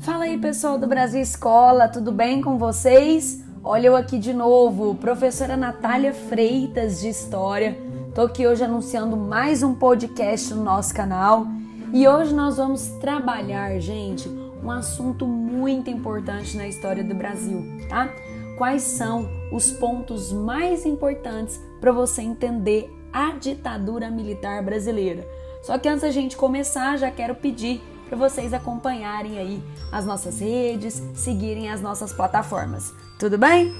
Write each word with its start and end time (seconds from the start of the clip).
Fala 0.00 0.24
aí, 0.24 0.38
pessoal 0.38 0.78
do 0.78 0.86
Brasil 0.86 1.20
Escola, 1.20 1.88
tudo 1.88 2.10
bem 2.10 2.40
com 2.40 2.56
vocês? 2.56 3.44
Olha 3.62 3.88
eu 3.88 3.96
aqui 3.96 4.18
de 4.18 4.32
novo, 4.32 4.94
professora 4.94 5.58
Natália 5.58 6.14
Freitas 6.14 7.02
de 7.02 7.08
História. 7.08 7.78
Tô 8.14 8.22
aqui 8.22 8.46
hoje 8.46 8.64
anunciando 8.64 9.14
mais 9.14 9.62
um 9.62 9.74
podcast 9.74 10.54
no 10.54 10.64
nosso 10.64 10.94
canal 10.94 11.46
e 11.92 12.08
hoje 12.08 12.32
nós 12.32 12.56
vamos 12.56 12.88
trabalhar, 13.00 13.78
gente, 13.78 14.26
um 14.62 14.70
assunto 14.70 15.26
muito 15.26 15.90
importante 15.90 16.56
na 16.56 16.66
história 16.66 17.04
do 17.04 17.14
Brasil, 17.14 17.62
tá? 17.90 18.08
Quais 18.56 18.82
são 18.82 19.28
os 19.52 19.70
pontos 19.72 20.32
mais 20.32 20.86
importantes 20.86 21.60
para 21.78 21.92
você 21.92 22.22
entender 22.22 23.03
a 23.14 23.30
ditadura 23.30 24.10
militar 24.10 24.60
brasileira? 24.64 25.24
Só 25.62 25.78
que 25.78 25.88
antes 25.88 26.02
da 26.02 26.10
gente 26.10 26.36
começar, 26.36 26.98
já 26.98 27.12
quero 27.12 27.36
pedir 27.36 27.80
para 28.08 28.18
vocês 28.18 28.52
acompanharem 28.52 29.38
aí 29.38 29.62
as 29.92 30.04
nossas 30.04 30.40
redes, 30.40 31.00
seguirem 31.14 31.70
as 31.70 31.80
nossas 31.80 32.12
plataformas. 32.12 32.92
Tudo 33.16 33.38
bem? 33.38 33.72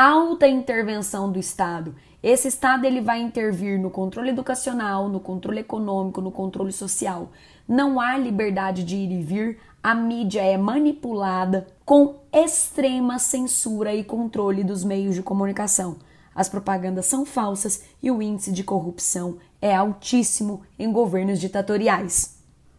Alta 0.00 0.46
intervenção 0.46 1.32
do 1.32 1.40
Estado. 1.40 1.92
Esse 2.22 2.46
Estado 2.46 2.84
ele 2.84 3.00
vai 3.00 3.20
intervir 3.20 3.80
no 3.80 3.90
controle 3.90 4.30
educacional, 4.30 5.08
no 5.08 5.18
controle 5.18 5.58
econômico, 5.58 6.20
no 6.20 6.30
controle 6.30 6.70
social. 6.70 7.32
Não 7.66 7.98
há 7.98 8.16
liberdade 8.16 8.84
de 8.84 8.94
ir 8.94 9.10
e 9.10 9.20
vir, 9.20 9.58
a 9.82 9.96
mídia 9.96 10.40
é 10.40 10.56
manipulada 10.56 11.66
com 11.84 12.14
extrema 12.32 13.18
censura 13.18 13.92
e 13.92 14.04
controle 14.04 14.62
dos 14.62 14.84
meios 14.84 15.16
de 15.16 15.22
comunicação. 15.24 15.96
As 16.32 16.48
propagandas 16.48 17.06
são 17.06 17.26
falsas 17.26 17.82
e 18.00 18.08
o 18.08 18.22
índice 18.22 18.52
de 18.52 18.62
corrupção 18.62 19.38
é 19.60 19.74
altíssimo 19.74 20.62
em 20.78 20.92
governos 20.92 21.40
ditatoriais. 21.40 22.37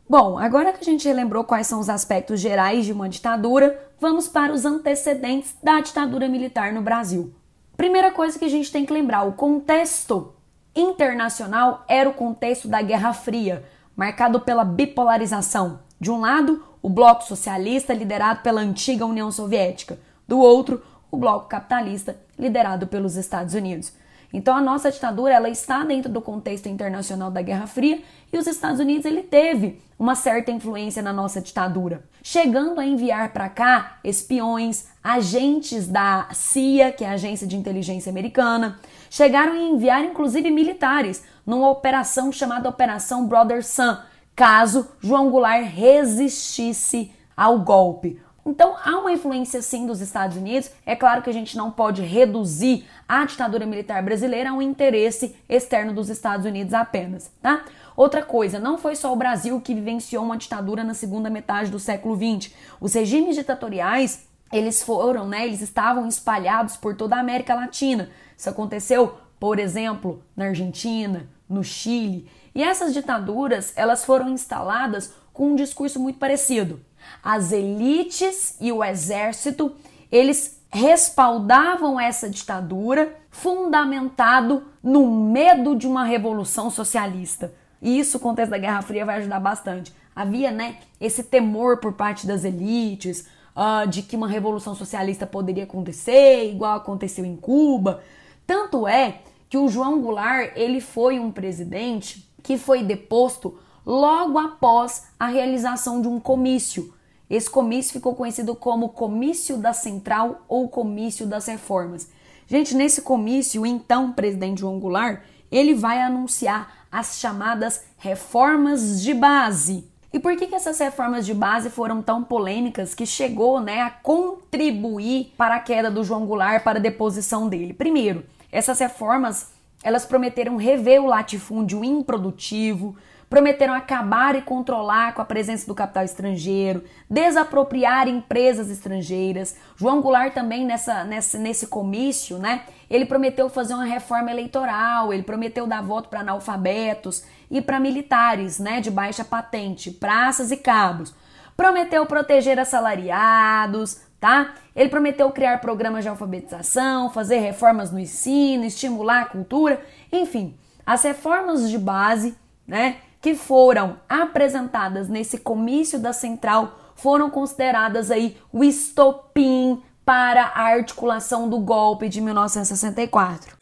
Bom, 0.10 0.40
agora 0.40 0.74
que 0.74 0.82
a 0.82 0.84
gente 0.84 1.08
relembrou 1.08 1.44
quais 1.44 1.68
são 1.68 1.80
os 1.80 1.88
aspectos 1.88 2.40
gerais 2.40 2.84
de 2.84 2.92
uma 2.92 3.08
ditadura, 3.08 3.80
vamos 4.00 4.28
para 4.28 4.52
os 4.52 4.66
antecedentes 4.66 5.56
da 5.62 5.80
ditadura 5.82 6.28
militar 6.28 6.74
no 6.74 6.82
Brasil. 6.82 7.32
Primeira 7.78 8.10
coisa 8.10 8.40
que 8.40 8.46
a 8.46 8.50
gente 8.50 8.72
tem 8.72 8.88
que 8.88 8.92
lembrar: 8.92 9.22
o 9.22 9.34
contexto 9.34 10.34
internacional 10.76 11.86
era 11.88 12.10
o 12.10 12.14
contexto 12.14 12.68
da 12.68 12.82
Guerra 12.82 13.14
Fria, 13.14 13.64
marcado 13.96 14.40
pela 14.40 14.66
bipolarização. 14.66 15.82
De 16.02 16.10
um 16.10 16.22
lado, 16.22 16.64
o 16.82 16.90
bloco 16.90 17.24
socialista, 17.24 17.94
liderado 17.94 18.42
pela 18.42 18.62
antiga 18.62 19.06
União 19.06 19.32
Soviética, 19.32 20.00
do 20.28 20.40
outro, 20.40 20.82
o 21.12 21.18
bloco 21.18 21.48
capitalista, 21.48 22.20
liderado 22.36 22.88
pelos 22.88 23.16
Estados 23.16 23.54
Unidos. 23.54 23.94
Então 24.32 24.56
a 24.56 24.62
nossa 24.62 24.92
ditadura 24.92 25.34
ela 25.34 25.50
está 25.50 25.84
dentro 25.84 26.12
do 26.12 26.22
contexto 26.22 26.68
internacional 26.68 27.32
da 27.32 27.42
Guerra 27.42 27.66
Fria 27.66 28.02
e 28.32 28.38
os 28.38 28.46
Estados 28.46 28.80
Unidos 28.80 29.06
ele 29.06 29.24
teve 29.24 29.82
uma 29.98 30.16
certa 30.16 30.52
influência 30.52 31.02
na 31.02 31.12
nossa 31.12 31.42
ditadura, 31.42 32.04
chegando 32.24 32.80
a 32.80 32.86
enviar 32.86 33.34
para 33.34 33.50
cá 33.50 33.98
espiões, 34.04 34.88
agentes 35.04 35.88
da 35.88 36.28
CIA, 36.32 36.92
que 36.92 37.04
é 37.04 37.10
a 37.10 37.14
agência 37.14 37.48
de 37.48 37.58
inteligência 37.58 38.10
americana, 38.10 38.80
chegaram 39.10 39.54
a 39.54 39.58
enviar 39.58 40.04
inclusive 40.06 40.50
militares 40.52 41.24
numa 41.46 41.70
operação 41.70 42.32
chamada 42.32 42.70
Operação 42.70 43.28
Brother 43.28 43.66
Sun, 43.66 43.98
caso 44.36 44.88
João 45.02 45.30
Goulart 45.30 45.66
resistisse 45.66 47.12
ao 47.36 47.60
golpe. 47.60 48.22
Então 48.50 48.76
há 48.84 48.98
uma 48.98 49.12
influência 49.12 49.62
sim 49.62 49.86
dos 49.86 50.02
Estados 50.02 50.36
Unidos. 50.36 50.72
É 50.84 50.96
claro 50.96 51.22
que 51.22 51.30
a 51.30 51.34
gente 51.34 51.56
não 51.56 51.70
pode 51.70 52.02
reduzir 52.02 52.84
a 53.08 53.24
ditadura 53.24 53.64
militar 53.64 54.02
brasileira 54.02 54.50
a 54.50 54.54
um 54.54 54.62
interesse 54.62 55.36
externo 55.48 55.94
dos 55.94 56.10
Estados 56.10 56.48
Unidos 56.48 56.74
apenas, 56.74 57.32
tá? 57.44 57.64
Outra 57.96 58.24
coisa, 58.24 58.58
não 58.58 58.76
foi 58.76 58.96
só 58.96 59.14
o 59.14 59.16
Brasil 59.16 59.62
que 59.62 59.76
vivenciou 59.76 60.24
uma 60.24 60.36
ditadura 60.36 60.84
na 60.84 60.96
segunda 60.96 61.30
metade 61.30 61.70
do 61.70 61.78
século 61.78 62.18
XX. 62.18 62.52
Os 62.82 62.96
regimes 62.96 63.36
ditatoriais, 63.36 64.28
eles 64.52 64.82
foram, 64.82 65.28
né, 65.28 65.46
eles 65.46 65.62
estavam 65.62 66.08
espalhados 66.08 66.76
por 66.76 66.96
toda 66.96 67.18
a 67.18 67.20
América 67.20 67.54
Latina. 67.54 68.10
Isso 68.36 68.50
aconteceu, 68.50 69.14
por 69.40 69.60
exemplo, 69.60 70.24
na 70.36 70.46
Argentina, 70.46 71.30
no 71.48 71.64
Chile. 71.64 72.28
E 72.56 72.64
essas 72.64 72.96
ditaduras, 72.96 73.74
elas 73.76 74.04
foram 74.04 74.28
instaladas 74.28 75.14
com 75.32 75.52
um 75.52 75.56
discurso 75.56 76.00
muito 76.00 76.18
parecido. 76.18 76.82
As 77.24 77.52
elites 77.52 78.56
e 78.60 78.72
o 78.72 78.84
exército, 78.84 79.72
eles 80.12 80.60
respaldavam 80.70 82.00
essa 82.00 82.30
ditadura 82.30 83.16
fundamentado 83.30 84.64
no 84.84 85.10
medo 85.10 85.76
de 85.76 85.88
uma 85.88 86.04
revolução 86.04 86.70
socialista. 86.70 87.54
E 87.82 88.00
isso, 88.00 88.18
o 88.18 88.20
contexto 88.20 88.52
da 88.52 88.58
Guerra 88.58 88.82
Fria, 88.82 89.06
vai 89.06 89.18
ajudar 89.18 89.40
bastante. 89.40 89.94
Havia, 90.16 90.52
né, 90.52 90.78
esse 91.00 91.24
temor 91.24 91.78
por 91.78 91.94
parte 91.94 92.28
das 92.28 92.44
elites 92.44 93.28
uh, 93.56 93.88
de 93.88 94.02
que 94.02 94.16
uma 94.16 94.28
revolução 94.28 94.76
socialista 94.76 95.26
poderia 95.26 95.64
acontecer, 95.64 96.50
igual 96.50 96.78
aconteceu 96.78 97.26
em 97.26 97.36
Cuba. 97.36 98.04
Tanto 98.46 98.88
é 98.88 99.22
que 99.50 99.58
o 99.58 99.68
João 99.68 100.02
Goulart, 100.02 100.52
ele 100.56 100.82
foi 100.82 101.20
um 101.20 101.32
presidente 101.32 102.30
que 102.44 102.58
foi 102.58 102.84
deposto 102.84 103.58
logo 103.86 104.38
após 104.38 105.08
a 105.20 105.28
realização 105.28 106.02
de 106.02 106.08
um 106.08 106.20
comício. 106.20 106.94
Esse 107.30 107.50
comício 107.50 107.94
ficou 107.94 108.16
conhecido 108.16 108.56
como 108.56 108.90
Comício 108.90 109.58
da 109.58 109.72
Central 109.72 110.44
ou 110.48 110.68
Comício 110.68 111.28
das 111.28 111.46
Reformas. 111.46 112.10
Gente, 112.48 112.76
nesse 112.76 113.04
comício, 113.04 113.62
o 113.62 113.66
então 113.66 114.12
presidente 114.12 114.62
João 114.62 114.80
Goulart, 114.80 115.22
ele 115.52 115.76
vai 115.76 116.02
anunciar 116.02 116.88
as 116.92 117.20
chamadas 117.20 117.84
reformas 117.98 119.02
de 119.02 119.14
base. 119.14 119.88
E 120.12 120.18
por 120.18 120.36
que, 120.36 120.48
que 120.48 120.56
essas 120.56 120.80
reformas 120.80 121.26
de 121.26 121.36
base 121.36 121.70
foram 121.70 122.02
tão 122.02 122.24
polêmicas 122.24 122.96
que 122.96 123.06
chegou 123.06 123.60
né, 123.60 123.82
a 123.82 123.92
contribuir 123.92 125.32
para 125.38 125.56
a 125.56 125.60
queda 125.60 125.92
do 125.92 126.04
João 126.04 126.26
Goulart, 126.26 126.64
para 126.64 126.80
a 126.80 126.82
deposição 126.82 127.48
dele? 127.48 127.74
Primeiro, 127.74 128.26
essas 128.52 128.80
reformas 128.80 129.52
elas 129.84 130.06
prometeram 130.06 130.58
rever 130.58 131.02
o 131.02 131.08
latifúndio 131.08 131.84
improdutivo, 131.84 132.98
prometeram 133.30 133.74
acabar 133.74 134.36
e 134.36 134.42
controlar 134.42 135.14
com 135.14 135.22
a 135.22 135.26
presença 135.26 135.68
do 135.68 135.76
capital 135.76 136.04
estrangeiro, 136.04 136.84
desapropriar 137.10 138.08
empresas 138.08 138.70
estrangeiras. 138.70 139.56
João 139.76 140.02
Goulart 140.02 140.34
também 140.34 140.66
nessa, 140.66 141.04
nessa, 141.04 141.38
nesse 141.38 141.68
comício, 141.68 142.40
né? 142.40 142.64
Ele 142.90 143.06
prometeu 143.06 143.48
fazer 143.50 143.76
uma 143.76 143.86
reforma 143.86 144.32
eleitoral, 144.32 145.14
ele 145.14 145.22
prometeu 145.22 145.68
dar 145.68 145.84
voto 145.84 146.10
para 146.10 146.22
analfabetos 146.22 147.24
e 147.52 147.62
para 147.62 147.80
militares, 147.80 148.58
né, 148.58 148.82
de 148.82 148.90
baixa 148.90 149.24
patente, 149.24 149.92
praças 149.92 150.52
e 150.52 150.58
cabos. 150.58 151.14
Prometeu 151.56 152.06
proteger 152.08 152.60
assalariados, 152.60 154.02
tá? 154.20 154.56
Ele 154.76 154.90
prometeu 154.90 155.30
criar 155.32 155.62
programas 155.62 156.04
de 156.04 156.10
alfabetização, 156.10 157.12
fazer 157.12 157.40
reformas 157.40 157.92
no 157.92 158.00
ensino, 158.00 158.64
estimular 158.64 159.22
a 159.22 159.26
cultura, 159.26 159.80
enfim, 160.12 160.58
as 160.84 161.04
reformas 161.04 161.70
de 161.70 161.78
base, 161.78 162.36
né, 162.68 162.98
que 163.22 163.36
foram 163.36 164.00
apresentadas 164.08 165.10
nesse 165.10 165.38
comício 165.38 166.00
da 166.00 166.14
Central 166.14 166.80
foram 166.96 167.30
consideradas 167.30 168.12
aí 168.12 168.38
o 168.52 168.64
estopim 168.64 169.82
para 170.06 170.52
a 170.56 170.64
articulação 170.64 171.50
do 171.50 171.60
golpe 171.60 172.10
de 172.10 172.20
1964. 172.20 173.56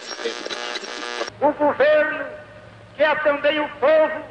O 1.42 1.51
governo, 1.51 2.25
que 2.95 3.04
é 3.04 3.15
também 3.15 3.59
o 3.59 3.69
povo 3.69 4.21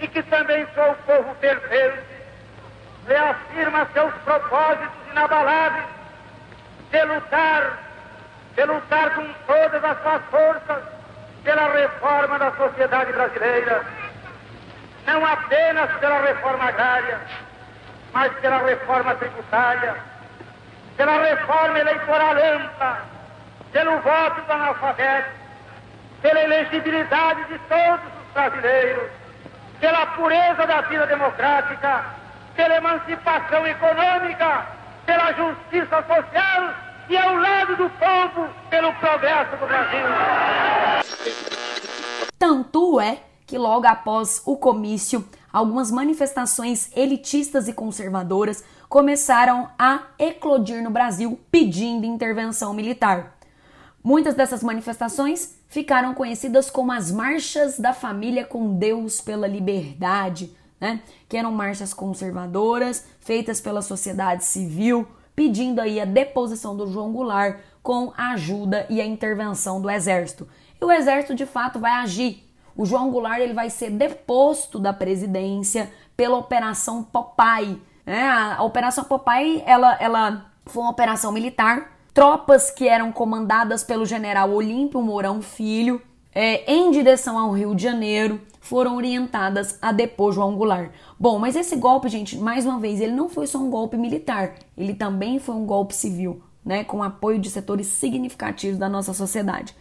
e 0.00 0.08
que 0.08 0.22
também 0.24 0.66
sou 0.74 0.90
o 0.90 0.94
povo 0.96 1.34
perfeito, 1.36 1.98
reafirma 3.08 3.88
seus 3.92 4.14
propósitos 4.24 5.10
inabaláveis 5.10 5.84
de 6.90 7.04
lutar, 7.04 7.78
de 8.54 8.64
lutar 8.64 9.14
com 9.14 9.26
todas 9.46 9.84
as 9.84 10.02
suas 10.02 10.22
forças 10.26 10.84
pela 11.42 11.72
reforma 11.72 12.38
da 12.38 12.52
sociedade 12.52 13.12
brasileira 13.12 14.03
não 15.06 15.24
apenas 15.24 15.90
pela 15.98 16.20
reforma 16.20 16.64
agrária, 16.64 17.20
mas 18.12 18.32
pela 18.34 18.58
reforma 18.58 19.14
tributária, 19.16 19.96
pela 20.96 21.22
reforma 21.22 21.78
eleitoral 21.78 22.32
ampla, 22.32 23.00
pelo 23.72 23.98
voto 24.00 24.40
do 24.42 24.52
analfabeto, 24.52 25.30
pela 26.22 26.40
elegibilidade 26.40 27.44
de 27.44 27.58
todos 27.60 28.06
os 28.06 28.32
brasileiros, 28.32 29.10
pela 29.80 30.06
pureza 30.06 30.66
da 30.66 30.80
vida 30.82 31.06
democrática, 31.06 32.04
pela 32.54 32.76
emancipação 32.76 33.66
econômica, 33.66 34.66
pela 35.04 35.32
justiça 35.32 36.02
social 36.02 36.74
e 37.08 37.16
ao 37.16 37.34
lado 37.36 37.76
do 37.76 37.90
povo 37.90 38.48
pelo 38.70 38.92
progresso 38.94 39.56
do 39.56 39.66
Brasil. 39.66 40.06
Tanto 42.38 43.00
é 43.00 43.18
que 43.46 43.58
logo 43.58 43.86
após 43.86 44.42
o 44.44 44.56
comício, 44.56 45.26
algumas 45.52 45.90
manifestações 45.90 46.90
elitistas 46.96 47.68
e 47.68 47.72
conservadoras 47.72 48.64
começaram 48.88 49.68
a 49.78 50.04
eclodir 50.18 50.82
no 50.82 50.90
Brasil 50.90 51.38
pedindo 51.50 52.06
intervenção 52.06 52.72
militar. 52.72 53.38
Muitas 54.02 54.34
dessas 54.34 54.62
manifestações 54.62 55.58
ficaram 55.68 56.14
conhecidas 56.14 56.70
como 56.70 56.92
as 56.92 57.10
Marchas 57.10 57.78
da 57.78 57.92
Família 57.92 58.44
com 58.44 58.76
Deus 58.76 59.20
pela 59.20 59.46
Liberdade, 59.46 60.54
né? 60.80 61.00
que 61.28 61.36
eram 61.36 61.50
marchas 61.50 61.94
conservadoras 61.94 63.06
feitas 63.18 63.60
pela 63.60 63.80
sociedade 63.80 64.44
civil, 64.44 65.08
pedindo 65.34 65.80
aí 65.80 65.98
a 66.00 66.04
deposição 66.04 66.76
do 66.76 66.86
João 66.86 67.12
Goulart 67.12 67.58
com 67.82 68.12
a 68.16 68.32
ajuda 68.32 68.86
e 68.90 69.00
a 69.00 69.06
intervenção 69.06 69.80
do 69.80 69.90
exército. 69.90 70.46
E 70.80 70.84
o 70.84 70.92
exército 70.92 71.34
de 71.34 71.46
fato 71.46 71.78
vai 71.78 71.92
agir 71.92 72.44
o 72.76 72.84
João 72.84 73.10
Goulart 73.10 73.40
ele 73.40 73.54
vai 73.54 73.70
ser 73.70 73.90
deposto 73.90 74.78
da 74.78 74.92
presidência 74.92 75.90
pela 76.16 76.36
Operação 76.36 77.02
Popeye. 77.02 77.80
Né? 78.04 78.22
A 78.22 78.62
Operação 78.62 79.04
Popeye 79.04 79.62
ela, 79.66 79.96
ela 80.00 80.46
foi 80.66 80.82
uma 80.82 80.90
operação 80.90 81.32
militar. 81.32 81.92
Tropas 82.12 82.70
que 82.70 82.88
eram 82.88 83.10
comandadas 83.10 83.82
pelo 83.82 84.06
general 84.06 84.50
Olímpio 84.50 85.02
Mourão 85.02 85.42
Filho 85.42 86.00
é, 86.34 86.70
em 86.72 86.90
direção 86.90 87.38
ao 87.38 87.52
Rio 87.52 87.74
de 87.74 87.82
Janeiro 87.82 88.40
foram 88.60 88.96
orientadas 88.96 89.78
a 89.80 89.92
depor 89.92 90.32
João 90.32 90.56
Goulart. 90.56 90.90
Bom, 91.18 91.38
mas 91.38 91.54
esse 91.54 91.76
golpe, 91.76 92.08
gente, 92.08 92.36
mais 92.38 92.64
uma 92.66 92.80
vez, 92.80 93.00
ele 93.00 93.12
não 93.12 93.28
foi 93.28 93.46
só 93.46 93.58
um 93.58 93.70
golpe 93.70 93.96
militar, 93.96 94.54
ele 94.76 94.94
também 94.94 95.38
foi 95.38 95.54
um 95.54 95.66
golpe 95.66 95.94
civil, 95.94 96.42
né, 96.64 96.82
com 96.82 97.02
apoio 97.02 97.38
de 97.38 97.50
setores 97.50 97.86
significativos 97.86 98.78
da 98.78 98.88
nossa 98.88 99.12
sociedade. 99.12 99.76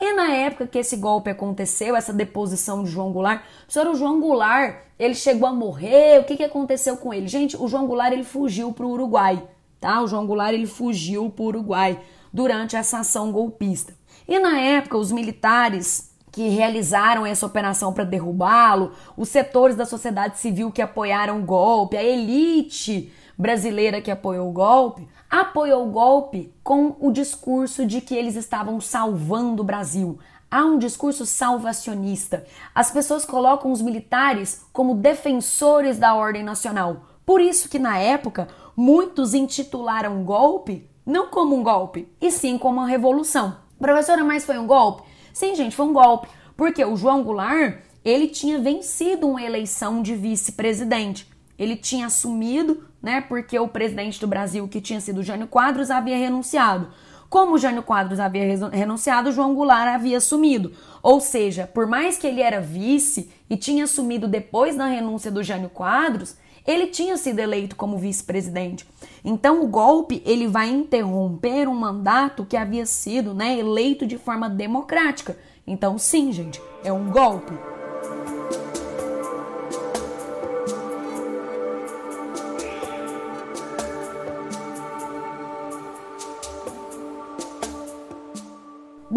E 0.00 0.12
na 0.12 0.30
época 0.30 0.66
que 0.66 0.78
esse 0.78 0.96
golpe 0.96 1.30
aconteceu, 1.30 1.96
essa 1.96 2.12
deposição 2.12 2.84
de 2.84 2.90
João 2.90 3.12
Goulart, 3.12 3.42
o 3.66 3.72
senhor 3.72 3.94
João 3.94 4.20
Goulart, 4.20 4.76
ele 4.98 5.14
chegou 5.14 5.48
a 5.48 5.52
morrer, 5.52 6.20
o 6.20 6.24
que, 6.24 6.36
que 6.36 6.44
aconteceu 6.44 6.96
com 6.96 7.14
ele? 7.14 7.26
Gente, 7.28 7.56
o 7.56 7.66
João 7.66 7.86
Goulart, 7.86 8.12
ele 8.12 8.24
fugiu 8.24 8.72
para 8.72 8.84
o 8.84 8.90
Uruguai, 8.90 9.42
tá? 9.80 10.02
O 10.02 10.06
João 10.06 10.26
Goulart, 10.26 10.52
ele 10.52 10.66
fugiu 10.66 11.30
para 11.30 11.44
o 11.44 11.48
Uruguai 11.48 11.98
durante 12.32 12.76
essa 12.76 12.98
ação 12.98 13.32
golpista. 13.32 13.94
E 14.28 14.38
na 14.38 14.58
época, 14.60 14.98
os 14.98 15.10
militares 15.10 16.14
que 16.30 16.48
realizaram 16.48 17.24
essa 17.24 17.46
operação 17.46 17.94
para 17.94 18.04
derrubá-lo, 18.04 18.92
os 19.16 19.30
setores 19.30 19.74
da 19.74 19.86
sociedade 19.86 20.38
civil 20.38 20.70
que 20.70 20.82
apoiaram 20.82 21.40
o 21.40 21.42
golpe, 21.42 21.96
a 21.96 22.04
elite 22.04 23.10
brasileira 23.38 24.02
que 24.02 24.10
apoiou 24.10 24.50
o 24.50 24.52
golpe, 24.52 25.08
apoiou 25.30 25.86
o 25.86 25.90
golpe 25.90 26.52
com 26.62 26.96
o 27.00 27.10
discurso 27.10 27.84
de 27.84 28.00
que 28.00 28.14
eles 28.14 28.36
estavam 28.36 28.80
salvando 28.80 29.62
o 29.62 29.64
Brasil. 29.64 30.18
Há 30.50 30.64
um 30.64 30.78
discurso 30.78 31.26
salvacionista. 31.26 32.44
As 32.74 32.90
pessoas 32.90 33.24
colocam 33.24 33.72
os 33.72 33.82
militares 33.82 34.64
como 34.72 34.94
defensores 34.94 35.98
da 35.98 36.14
ordem 36.14 36.42
nacional. 36.42 37.06
Por 37.24 37.40
isso 37.40 37.68
que 37.68 37.78
na 37.78 37.98
época 37.98 38.46
muitos 38.76 39.34
intitularam 39.34 40.22
golpe 40.22 40.88
não 41.06 41.28
como 41.28 41.54
um 41.54 41.62
golpe, 41.62 42.08
e 42.20 42.32
sim 42.32 42.58
como 42.58 42.80
uma 42.80 42.88
revolução. 42.88 43.58
Professora, 43.78 44.24
mas 44.24 44.44
foi 44.44 44.58
um 44.58 44.66
golpe? 44.66 45.04
Sim, 45.32 45.54
gente, 45.54 45.76
foi 45.76 45.86
um 45.86 45.92
golpe, 45.92 46.28
porque 46.56 46.84
o 46.84 46.96
João 46.96 47.22
Goulart, 47.22 47.78
ele 48.04 48.26
tinha 48.26 48.58
vencido 48.58 49.28
uma 49.28 49.42
eleição 49.42 50.02
de 50.02 50.16
vice-presidente. 50.16 51.30
Ele 51.56 51.76
tinha 51.76 52.06
assumido 52.06 52.88
né? 53.06 53.20
Porque 53.20 53.56
o 53.56 53.68
presidente 53.68 54.20
do 54.20 54.26
Brasil, 54.26 54.66
que 54.66 54.80
tinha 54.80 55.00
sido 55.00 55.22
Jânio 55.22 55.46
Quadros, 55.46 55.92
havia 55.92 56.16
renunciado. 56.16 56.88
Como 57.30 57.56
Jânio 57.56 57.84
Quadros 57.84 58.18
havia 58.18 58.42
renunciado, 58.72 59.30
João 59.30 59.54
Goulart 59.54 59.94
havia 59.94 60.18
assumido. 60.18 60.72
Ou 61.00 61.20
seja, 61.20 61.70
por 61.72 61.86
mais 61.86 62.18
que 62.18 62.26
ele 62.26 62.42
era 62.42 62.60
vice 62.60 63.30
e 63.48 63.56
tinha 63.56 63.84
assumido 63.84 64.26
depois 64.26 64.76
da 64.76 64.86
renúncia 64.86 65.30
do 65.30 65.40
Jânio 65.40 65.68
Quadros, 65.68 66.36
ele 66.66 66.88
tinha 66.88 67.16
sido 67.16 67.38
eleito 67.38 67.76
como 67.76 67.96
vice-presidente. 67.96 68.84
Então 69.24 69.62
o 69.62 69.68
golpe 69.68 70.20
ele 70.26 70.48
vai 70.48 70.68
interromper 70.68 71.68
um 71.68 71.74
mandato 71.76 72.44
que 72.44 72.56
havia 72.56 72.86
sido 72.86 73.32
né, 73.32 73.56
eleito 73.56 74.04
de 74.04 74.18
forma 74.18 74.50
democrática. 74.50 75.38
Então 75.64 75.96
sim, 75.96 76.32
gente, 76.32 76.60
é 76.82 76.92
um 76.92 77.08
golpe. 77.08 77.75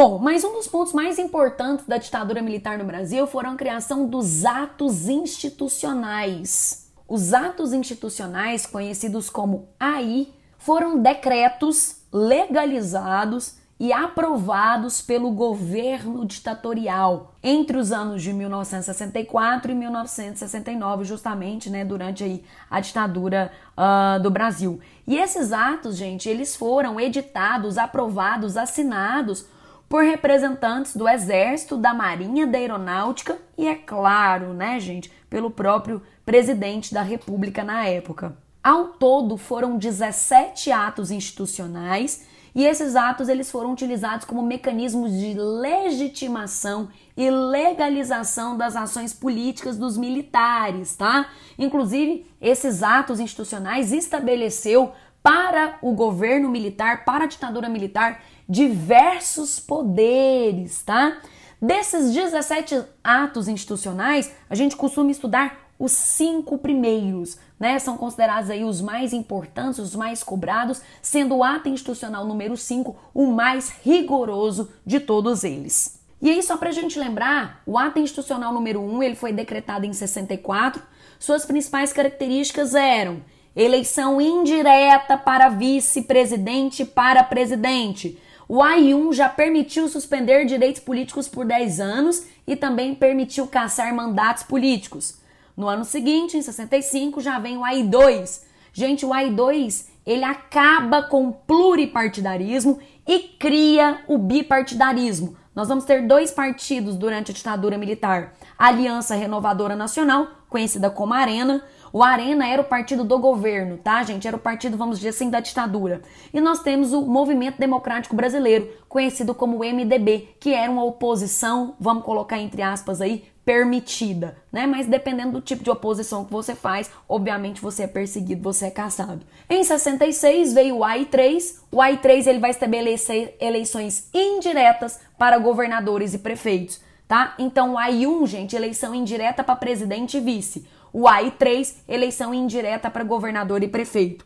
Bom, 0.01 0.18
mas 0.18 0.46
um 0.46 0.53
dos 0.53 0.65
pontos 0.65 0.94
mais 0.94 1.20
importantes 1.20 1.86
da 1.86 1.98
ditadura 1.98 2.41
militar 2.41 2.77
no 2.77 2.86
Brasil 2.86 3.27
foram 3.27 3.50
a 3.51 3.56
criação 3.58 4.08
dos 4.08 4.46
atos 4.46 5.10
institucionais. 5.10 6.89
Os 7.06 7.34
atos 7.34 7.74
institucionais, 7.74 8.65
conhecidos 8.65 9.29
como 9.29 9.68
AI, 9.77 10.29
foram 10.58 11.01
decretos 11.01 11.98
legalizados 12.13 13.56
e 13.77 13.91
aprovados 13.91 15.01
pelo 15.01 15.32
governo 15.32 16.25
ditatorial 16.25 17.34
entre 17.44 17.75
os 17.75 17.91
anos 17.91 18.24
de 18.24 18.32
1964 18.32 19.70
e 19.70 19.75
1969, 19.75 21.03
justamente, 21.03 21.70
né, 21.70 21.84
durante 21.84 22.24
aí 22.24 22.46
a 22.72 22.79
ditadura 22.79 23.51
uh, 23.77 24.24
do 24.24 24.32
Brasil. 24.32 24.79
E 25.06 25.18
esses 25.18 25.51
atos, 25.51 25.98
gente, 25.98 26.29
eles 26.29 26.56
foram 26.56 26.98
editados, 26.98 27.77
aprovados, 27.77 28.56
assinados 28.56 29.58
por 29.89 30.03
representantes 30.03 30.96
do 30.96 31.10
Exército, 31.10 31.75
da 31.75 31.96
Marinha, 31.96 32.46
da 32.46 32.60
Aeronáutica 32.60 33.39
e, 33.58 33.67
é 33.67 33.74
claro, 33.74 34.53
né, 34.53 34.79
gente, 34.79 35.12
pelo 35.27 35.50
próprio 35.50 36.00
presidente 36.24 36.93
da 36.93 37.01
República 37.01 37.63
na 37.63 37.88
época. 37.88 38.38
Ao 38.63 38.89
todo, 38.89 39.36
foram 39.36 39.77
17 39.77 40.72
atos 40.72 41.10
institucionais 41.10 42.27
e 42.53 42.65
esses 42.65 42.96
atos 42.96 43.29
eles 43.29 43.50
foram 43.50 43.72
utilizados 43.72 44.25
como 44.25 44.43
mecanismos 44.43 45.12
de 45.12 45.34
legitimação 45.34 46.89
e 47.17 47.29
legalização 47.29 48.58
das 48.58 48.75
ações 48.75 49.13
políticas 49.13 49.77
dos 49.77 49.98
militares, 49.98 50.96
tá? 50.96 51.29
Inclusive, 51.58 52.25
esses 52.39 52.84
atos 52.84 53.19
institucionais 53.19 53.91
estabeleceu 53.91 54.91
para 55.22 55.77
o 55.81 55.93
governo 55.93 56.50
militar, 56.50 57.03
para 57.05 57.25
a 57.25 57.27
ditadura 57.27 57.67
militar, 57.67 58.22
diversos 58.50 59.60
poderes, 59.60 60.82
tá? 60.82 61.22
Desses 61.62 62.13
17 62.13 62.84
atos 63.03 63.48
institucionais, 63.48 64.34
a 64.50 64.56
gente 64.56 64.75
costuma 64.75 65.12
estudar 65.12 65.70
os 65.77 65.91
cinco 65.91 66.58
primeiros, 66.58 67.38
né? 67.60 67.77
São 67.79 67.96
considerados 67.96 68.50
aí 68.50 68.63
os 68.63 68.82
mais 68.82 69.13
importantes, 69.13 69.79
os 69.79 69.96
mais 69.96 70.24
cobrados, 70.24 70.82
sendo 71.01 71.36
o 71.36 71.44
ato 71.44 71.70
institucional 71.70 72.25
número 72.25 72.58
5 72.58 72.96
o 73.13 73.27
mais 73.27 73.70
rigoroso 73.84 74.70
de 74.86 75.00
todos 75.00 75.44
eles. 75.44 76.00
E 76.22 76.29
aí, 76.29 76.44
só 76.44 76.58
para 76.58 76.70
a 76.70 76.74
gente 76.74 77.00
lembrar, 77.00 77.62
o 77.65 77.77
ato 77.77 78.00
institucional 78.00 78.53
número 78.53 78.82
1 78.82 78.96
um, 78.96 79.03
ele 79.03 79.15
foi 79.15 79.32
decretado 79.32 79.86
em 79.86 79.94
64. 79.94 80.82
Suas 81.18 81.46
principais 81.46 81.94
características 81.94 82.75
eram 82.75 83.22
eleição 83.56 84.20
indireta 84.20 85.18
para 85.18 85.50
vice-presidente 85.50 86.84
para 86.84 87.24
presidente. 87.24 88.20
O 88.51 88.63
AI1 88.63 89.13
já 89.13 89.29
permitiu 89.29 89.88
suspender 89.88 90.44
direitos 90.44 90.82
políticos 90.82 91.27
por 91.27 91.46
10 91.46 91.79
anos 91.79 92.25
e 92.48 92.56
também 92.56 92.96
permitiu 92.96 93.46
caçar 93.46 93.94
mandatos 93.94 94.41
políticos. 94.41 95.20
No 95.56 95.68
ano 95.68 95.86
seguinte, 95.86 96.36
em 96.36 96.41
65, 96.41 97.22
já 97.22 97.38
vem 97.38 97.58
o 97.58 97.62
AI2. 97.62 98.41
Gente, 98.74 99.06
o 99.06 99.10
AI2 99.10 99.86
ele 100.03 100.24
acaba 100.24 101.03
com 101.03 101.27
o 101.27 101.34
pluripartidarismo 101.34 102.79
e 103.08 103.20
cria 103.20 104.01
o 104.08 104.18
bipartidarismo. 104.18 105.38
Nós 105.53 105.68
vamos 105.68 105.86
ter 105.86 106.08
dois 106.08 106.32
partidos 106.32 106.96
durante 106.96 107.29
a 107.29 107.36
ditadura 107.36 107.77
militar: 107.77 108.34
a 108.58 108.70
Aliança 108.70 109.13
Renovadora 109.13 109.75
Nacional, 109.75 110.27
conhecida 110.50 110.89
como 110.89 111.13
Arena. 111.13 111.63
O 111.91 112.03
Arena 112.03 112.48
era 112.48 112.62
o 112.62 112.65
partido 112.65 113.03
do 113.03 113.17
governo, 113.17 113.77
tá, 113.77 114.03
gente? 114.03 114.27
Era 114.27 114.38
o 114.38 114.39
partido, 114.39 114.77
vamos 114.77 114.98
dizer 114.98 115.10
assim, 115.10 115.29
da 115.29 115.39
ditadura. 115.39 116.01
E 116.34 116.39
nós 116.39 116.62
temos 116.62 116.93
o 116.93 117.01
Movimento 117.01 117.58
Democrático 117.58 118.15
Brasileiro, 118.15 118.69
conhecido 118.88 119.34
como 119.34 119.60
MDB, 119.60 120.36
que 120.39 120.53
era 120.53 120.72
uma 120.72 120.84
oposição, 120.84 121.75
vamos 121.79 122.03
colocar 122.03 122.38
entre 122.39 122.62
aspas 122.62 123.01
aí, 123.01 123.24
permitida, 123.50 124.38
né? 124.51 124.67
Mas 124.67 124.86
dependendo 124.86 125.31
do 125.31 125.41
tipo 125.41 125.63
de 125.63 125.72
oposição 125.72 126.24
que 126.24 126.31
você 126.31 126.53
faz, 126.53 126.91
obviamente 127.08 127.60
você 127.60 127.81
é 127.81 127.88
perseguido, 127.88 128.43
você 128.43 128.67
é 128.67 128.69
caçado. 128.69 129.22
Em 129.50 129.63
66 129.63 130.53
veio 130.53 130.77
o 130.77 130.79
AI3. 130.81 131.55
O 131.72 131.77
AI3 131.77 132.27
ele 132.27 132.38
vai 132.38 132.51
estabelecer 132.51 133.36
eleições 133.39 134.08
indiretas 134.13 135.00
para 135.17 135.39
governadores 135.39 136.13
e 136.13 136.19
prefeitos, 136.19 136.79
tá? 137.08 137.34
Então 137.39 137.74
o 137.74 137.77
AI1, 137.77 138.27
gente, 138.27 138.55
eleição 138.55 138.93
indireta 138.93 139.43
para 139.43 139.55
presidente 139.55 140.17
e 140.17 140.19
vice. 140.19 140.67
O 140.91 141.03
AI3, 141.03 141.75
eleição 141.88 142.34
indireta 142.34 142.89
para 142.89 143.03
governador 143.03 143.63
e 143.63 143.67
prefeito. 143.67 144.25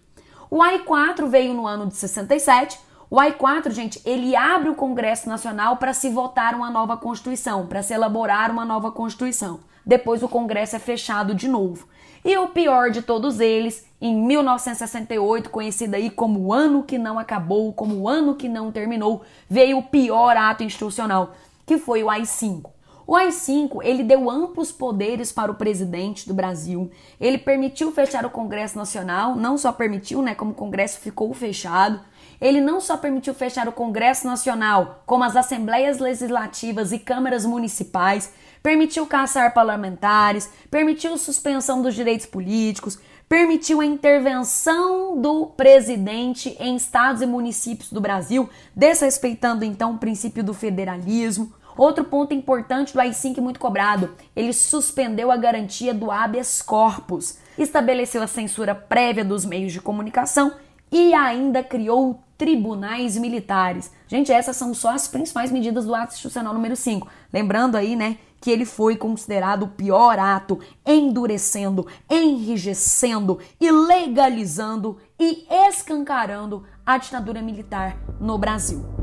O 0.49 0.59
AI4 0.59 1.27
veio 1.27 1.53
no 1.53 1.67
ano 1.67 1.87
de 1.87 1.95
67 1.95 2.77
o 3.13 3.17
AI4, 3.17 3.69
gente, 3.69 4.01
ele 4.03 4.35
abre 4.35 4.69
o 4.69 4.75
Congresso 4.75 5.29
Nacional 5.29 5.77
para 5.77 5.93
se 5.93 6.09
votar 6.09 6.55
uma 6.55 6.71
nova 6.71 6.97
Constituição, 6.97 7.67
para 7.67 7.83
se 7.83 7.93
elaborar 7.93 8.49
uma 8.49 8.65
nova 8.65 8.91
Constituição. 8.91 9.59
Depois 9.85 10.23
o 10.23 10.27
Congresso 10.27 10.75
é 10.75 10.79
fechado 10.79 11.35
de 11.35 11.47
novo. 11.47 11.87
E 12.25 12.35
o 12.35 12.47
pior 12.47 12.89
de 12.89 13.03
todos 13.03 13.39
eles, 13.39 13.85
em 14.01 14.15
1968, 14.15 15.51
conhecido 15.51 15.93
aí 15.93 16.09
como 16.09 16.39
o 16.39 16.51
ano 16.51 16.81
que 16.81 16.97
não 16.97 17.19
acabou, 17.19 17.71
como 17.71 17.93
o 17.97 18.09
ano 18.09 18.33
que 18.33 18.49
não 18.49 18.71
terminou, 18.71 19.21
veio 19.47 19.77
o 19.77 19.83
pior 19.83 20.35
ato 20.35 20.63
institucional, 20.63 21.35
que 21.67 21.77
foi 21.77 22.01
o 22.01 22.09
AI-5. 22.09 22.71
O 23.05 23.15
AI-5, 23.15 23.79
ele 23.83 24.03
deu 24.03 24.29
amplos 24.29 24.71
poderes 24.71 25.31
para 25.31 25.51
o 25.51 25.55
presidente 25.55 26.27
do 26.27 26.33
Brasil. 26.33 26.89
Ele 27.19 27.37
permitiu 27.37 27.91
fechar 27.91 28.25
o 28.25 28.29
Congresso 28.29 28.77
Nacional, 28.77 29.35
não 29.35 29.57
só 29.57 29.71
permitiu, 29.71 30.21
né, 30.21 30.33
como 30.33 30.51
o 30.51 30.55
Congresso 30.55 30.99
ficou 30.99 31.33
fechado 31.33 31.99
ele 32.43 32.59
não 32.59 32.81
só 32.81 32.97
permitiu 32.97 33.33
fechar 33.33 33.69
o 33.69 33.71
Congresso 33.71 34.27
Nacional, 34.27 35.01
como 35.05 35.23
as 35.23 35.33
assembleias 35.33 35.99
legislativas 35.99 36.91
e 36.91 36.99
câmaras 36.99 37.45
municipais, 37.45 38.33
permitiu 38.61 39.07
caçar 39.07 39.53
parlamentares, 39.53 40.49
permitiu 40.69 41.17
suspensão 41.17 41.81
dos 41.81 41.95
direitos 41.95 42.25
políticos, 42.25 42.99
permitiu 43.29 43.79
a 43.79 43.85
intervenção 43.85 45.21
do 45.21 45.47
presidente 45.47 46.55
em 46.59 46.75
estados 46.75 47.21
e 47.21 47.25
municípios 47.25 47.89
do 47.89 48.01
Brasil, 48.01 48.49
desrespeitando 48.75 49.63
então 49.63 49.93
o 49.93 49.97
princípio 49.97 50.43
do 50.43 50.53
federalismo. 50.53 51.53
Outro 51.77 52.03
ponto 52.03 52.33
importante 52.33 52.93
do 52.93 52.99
AI-5 52.99 53.39
muito 53.39 53.59
cobrado, 53.59 54.11
ele 54.35 54.53
suspendeu 54.53 55.31
a 55.31 55.37
garantia 55.37 55.93
do 55.93 56.11
habeas 56.11 56.61
corpus, 56.61 57.37
estabeleceu 57.57 58.21
a 58.21 58.27
censura 58.27 58.75
prévia 58.75 59.25
dos 59.25 59.45
meios 59.45 59.73
de 59.73 59.81
comunicação 59.81 60.53
e 60.91 61.13
ainda 61.13 61.63
criou 61.63 62.23
tribunais 62.37 63.17
militares. 63.17 63.91
Gente, 64.07 64.31
essas 64.31 64.55
são 64.55 64.73
só 64.73 64.89
as 64.89 65.07
principais 65.07 65.51
medidas 65.51 65.85
do 65.85 65.95
ato 65.95 66.13
institucional 66.13 66.53
número 66.53 66.75
5. 66.75 67.07
Lembrando 67.31 67.75
aí, 67.75 67.95
né, 67.95 68.17
que 68.39 68.51
ele 68.51 68.65
foi 68.65 68.97
considerado 68.97 69.63
o 69.63 69.69
pior 69.69 70.19
ato, 70.19 70.59
endurecendo, 70.85 71.87
enrijecendo 72.09 73.39
e 73.59 73.71
legalizando 73.71 74.97
e 75.17 75.47
escancarando 75.49 76.65
a 76.85 76.97
ditadura 76.97 77.41
militar 77.41 77.97
no 78.19 78.37
Brasil. 78.37 79.02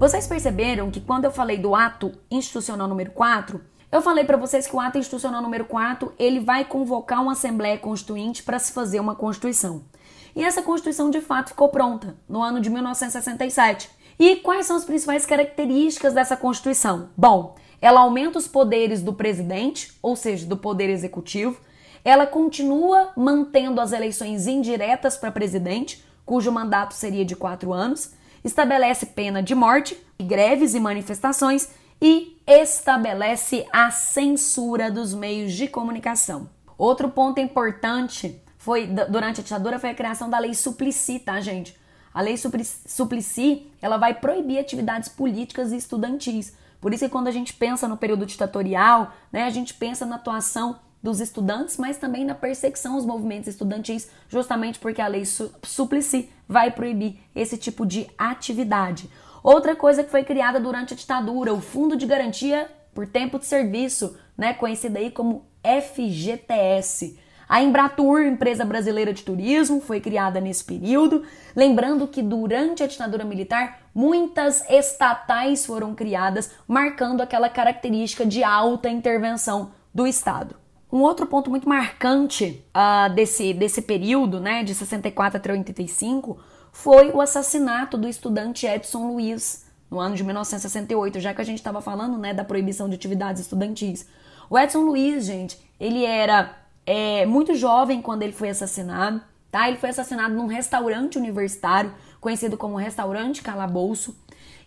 Vocês 0.00 0.26
perceberam 0.26 0.90
que 0.90 0.98
quando 0.98 1.26
eu 1.26 1.30
falei 1.30 1.58
do 1.58 1.74
ato 1.74 2.10
institucional 2.30 2.88
número 2.88 3.10
4, 3.10 3.60
eu 3.92 4.00
falei 4.00 4.24
para 4.24 4.38
vocês 4.38 4.66
que 4.66 4.74
o 4.74 4.80
ato 4.80 4.96
institucional 4.96 5.42
número 5.42 5.66
4, 5.66 6.14
ele 6.18 6.40
vai 6.40 6.64
convocar 6.64 7.20
uma 7.20 7.32
assembleia 7.32 7.76
constituinte 7.76 8.42
para 8.42 8.58
se 8.58 8.72
fazer 8.72 8.98
uma 8.98 9.14
constituição. 9.14 9.84
E 10.34 10.42
essa 10.42 10.62
constituição 10.62 11.10
de 11.10 11.20
fato 11.20 11.50
ficou 11.50 11.68
pronta 11.68 12.16
no 12.26 12.42
ano 12.42 12.62
de 12.62 12.70
1967. 12.70 13.90
E 14.18 14.36
quais 14.36 14.64
são 14.64 14.76
as 14.76 14.86
principais 14.86 15.26
características 15.26 16.14
dessa 16.14 16.34
constituição? 16.34 17.10
Bom, 17.14 17.54
ela 17.78 18.00
aumenta 18.00 18.38
os 18.38 18.48
poderes 18.48 19.02
do 19.02 19.12
presidente, 19.12 19.92
ou 20.00 20.16
seja, 20.16 20.46
do 20.46 20.56
poder 20.56 20.88
executivo. 20.88 21.60
Ela 22.02 22.26
continua 22.26 23.12
mantendo 23.14 23.82
as 23.82 23.92
eleições 23.92 24.46
indiretas 24.46 25.18
para 25.18 25.30
presidente, 25.30 26.02
cujo 26.24 26.50
mandato 26.50 26.94
seria 26.94 27.22
de 27.22 27.36
quatro 27.36 27.70
anos 27.70 28.18
estabelece 28.44 29.06
pena 29.06 29.42
de 29.42 29.54
morte, 29.54 29.96
greves 30.18 30.74
e 30.74 30.80
manifestações 30.80 31.68
e 32.00 32.40
estabelece 32.46 33.66
a 33.72 33.90
censura 33.90 34.90
dos 34.90 35.14
meios 35.14 35.52
de 35.52 35.68
comunicação. 35.68 36.48
Outro 36.76 37.10
ponto 37.10 37.40
importante 37.40 38.40
foi 38.56 38.86
durante 38.86 39.40
a 39.40 39.44
ditadura 39.44 39.78
foi 39.78 39.90
a 39.90 39.94
criação 39.94 40.28
da 40.28 40.38
lei 40.38 40.54
Suplicy, 40.54 41.18
tá, 41.18 41.40
gente? 41.40 41.76
A 42.12 42.20
lei 42.20 42.36
Suplicy, 42.36 43.70
ela 43.80 43.96
vai 43.96 44.14
proibir 44.14 44.58
atividades 44.58 45.08
políticas 45.08 45.72
e 45.72 45.76
estudantis. 45.76 46.54
Por 46.80 46.92
isso 46.92 47.04
que 47.04 47.10
quando 47.10 47.28
a 47.28 47.32
gente 47.32 47.52
pensa 47.52 47.86
no 47.86 47.96
período 47.96 48.26
ditatorial, 48.26 49.14
né, 49.30 49.44
a 49.44 49.50
gente 49.50 49.74
pensa 49.74 50.04
na 50.04 50.16
atuação 50.16 50.80
dos 51.02 51.20
estudantes, 51.20 51.76
mas 51.76 51.96
também 51.96 52.24
na 52.24 52.34
perseguição 52.34 52.94
aos 52.94 53.06
movimentos 53.06 53.48
estudantis, 53.48 54.10
justamente 54.28 54.78
porque 54.78 55.00
a 55.00 55.06
lei 55.06 55.24
Suplicy 55.24 56.28
vai 56.48 56.70
proibir 56.70 57.18
esse 57.34 57.56
tipo 57.56 57.86
de 57.86 58.08
atividade. 58.18 59.10
Outra 59.42 59.74
coisa 59.74 60.04
que 60.04 60.10
foi 60.10 60.22
criada 60.22 60.60
durante 60.60 60.92
a 60.92 60.96
ditadura, 60.96 61.54
o 61.54 61.60
Fundo 61.60 61.96
de 61.96 62.06
Garantia 62.06 62.70
por 62.94 63.06
Tempo 63.06 63.38
de 63.38 63.46
Serviço, 63.46 64.16
né, 64.36 64.52
conhecido 64.52 64.98
aí 64.98 65.10
como 65.10 65.46
FGTS. 65.62 67.18
A 67.48 67.60
Embratur, 67.62 68.22
empresa 68.22 68.64
brasileira 68.64 69.12
de 69.12 69.24
turismo, 69.24 69.80
foi 69.80 70.00
criada 70.00 70.40
nesse 70.40 70.62
período. 70.62 71.24
Lembrando 71.56 72.06
que 72.06 72.22
durante 72.22 72.82
a 72.82 72.86
ditadura 72.86 73.24
militar, 73.24 73.80
muitas 73.92 74.62
estatais 74.70 75.66
foram 75.66 75.94
criadas, 75.94 76.52
marcando 76.68 77.22
aquela 77.22 77.48
característica 77.48 78.24
de 78.24 78.44
alta 78.44 78.88
intervenção 78.88 79.72
do 79.92 80.06
Estado. 80.06 80.54
Um 80.92 81.02
outro 81.02 81.26
ponto 81.26 81.48
muito 81.48 81.68
marcante 81.68 82.64
uh, 82.74 83.12
desse, 83.14 83.52
desse 83.54 83.82
período, 83.82 84.40
né, 84.40 84.64
de 84.64 84.74
64 84.74 85.38
até 85.38 85.52
85, 85.52 86.38
foi 86.72 87.10
o 87.10 87.20
assassinato 87.20 87.96
do 87.96 88.08
estudante 88.08 88.66
Edson 88.66 89.12
Luiz, 89.12 89.66
no 89.90 90.00
ano 90.00 90.14
de 90.14 90.24
1968, 90.24 91.20
já 91.20 91.34
que 91.34 91.40
a 91.40 91.44
gente 91.44 91.58
estava 91.58 91.80
falando, 91.80 92.18
né, 92.18 92.34
da 92.34 92.44
proibição 92.44 92.88
de 92.88 92.94
atividades 92.94 93.42
estudantis. 93.42 94.06
O 94.48 94.58
Edson 94.58 94.80
Luiz, 94.80 95.26
gente, 95.26 95.60
ele 95.78 96.04
era 96.04 96.56
é, 96.84 97.24
muito 97.24 97.54
jovem 97.54 98.02
quando 98.02 98.22
ele 98.22 98.32
foi 98.32 98.48
assassinado, 98.48 99.20
tá? 99.50 99.68
Ele 99.68 99.78
foi 99.78 99.90
assassinado 99.90 100.34
num 100.34 100.46
restaurante 100.46 101.18
universitário, 101.18 101.94
conhecido 102.20 102.56
como 102.56 102.76
Restaurante 102.76 103.42
Calabouço. 103.42 104.16